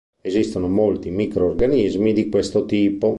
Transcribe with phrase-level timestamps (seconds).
[0.23, 3.09] Esistono molti microrganismi di questo tipo.